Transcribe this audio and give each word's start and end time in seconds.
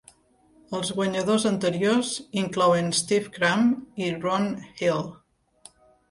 Els 0.75 0.91
guanyadors 0.99 1.43
anteriors 1.49 2.13
inclouen 2.43 2.89
Steve 2.99 3.33
Cram 3.35 3.67
i 4.05 4.09
Ron 4.23 4.47
Hill. 4.81 5.05